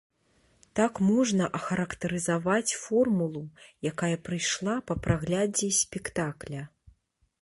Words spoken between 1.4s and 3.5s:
ахарактарызаваць формулу,